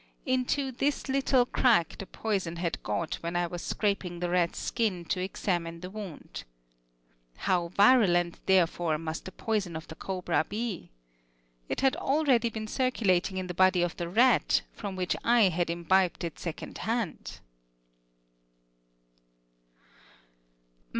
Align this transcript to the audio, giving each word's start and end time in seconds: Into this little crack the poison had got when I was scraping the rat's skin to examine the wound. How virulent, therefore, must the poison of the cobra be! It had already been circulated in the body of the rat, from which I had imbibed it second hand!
Into 0.25 0.71
this 0.71 1.07
little 1.07 1.45
crack 1.45 1.95
the 1.99 2.07
poison 2.07 2.55
had 2.55 2.81
got 2.81 3.17
when 3.21 3.35
I 3.35 3.45
was 3.45 3.61
scraping 3.61 4.19
the 4.19 4.31
rat's 4.31 4.57
skin 4.57 5.05
to 5.05 5.19
examine 5.21 5.81
the 5.81 5.91
wound. 5.91 6.43
How 7.37 7.67
virulent, 7.67 8.43
therefore, 8.47 8.97
must 8.97 9.25
the 9.25 9.31
poison 9.31 9.75
of 9.75 9.87
the 9.87 9.93
cobra 9.93 10.43
be! 10.43 10.89
It 11.69 11.81
had 11.81 11.95
already 11.97 12.49
been 12.49 12.65
circulated 12.65 13.37
in 13.37 13.45
the 13.45 13.53
body 13.53 13.83
of 13.83 13.95
the 13.97 14.09
rat, 14.09 14.63
from 14.73 14.95
which 14.95 15.15
I 15.23 15.49
had 15.49 15.69
imbibed 15.69 16.23
it 16.23 16.39
second 16.39 16.79
hand! 16.79 17.39